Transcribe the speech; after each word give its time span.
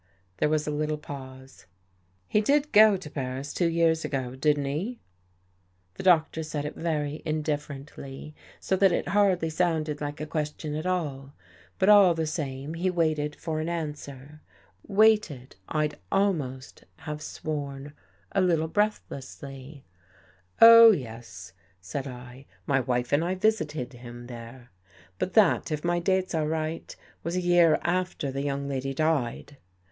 There 0.37 0.49
was 0.49 0.65
a 0.65 0.71
little 0.71 0.97
pause." 0.97 1.67
He 2.27 2.41
did 2.41 2.71
go 2.71 2.97
to 2.97 3.07
Paris 3.07 3.53
two 3.53 3.67
years 3.67 4.03
ago, 4.03 4.35
didn't 4.35 4.65
he?" 4.65 4.99
The 5.93 6.01
Doctor 6.01 6.41
said 6.41 6.65
it 6.65 6.73
very 6.75 7.21
indifferently, 7.23 8.33
so 8.59 8.75
that 8.77 8.91
it 8.91 9.09
hardly 9.09 9.51
sounded 9.51 10.01
like 10.01 10.19
a 10.19 10.25
question 10.25 10.73
at 10.73 10.87
all. 10.87 11.35
But, 11.77 11.87
all 11.87 12.15
the 12.15 12.25
same, 12.25 12.73
he 12.73 12.89
waited 12.89 13.35
for 13.35 13.59
an 13.59 13.69
answer— 13.69 14.41
waited. 15.01 15.57
I'd 15.69 15.99
almost 16.11 16.83
have 17.01 17.21
sworn, 17.21 17.93
a 18.31 18.41
little 18.41 18.67
breathlessly. 18.67 19.85
6o 20.59 20.59
THE 20.59 20.65
JADE 20.65 20.67
EARRING" 20.71 20.79
Oh, 20.87 20.91
yes," 20.93 21.53
said 21.79 22.07
L" 22.07 22.43
My 22.65 22.79
wife 22.79 23.11
and 23.13 23.23
I 23.23 23.35
visited 23.35 23.93
him 23.93 24.25
there. 24.25 24.71
But 25.19 25.35
that, 25.35 25.71
if 25.71 25.83
my 25.85 25.99
dates 25.99 26.33
are 26.33 26.47
right, 26.47 26.95
was 27.21 27.35
a 27.35 27.39
year 27.41 27.77
after 27.83 28.31
the 28.31 28.41
young 28.41 28.67
lady 28.67 28.95
died." 28.95 29.57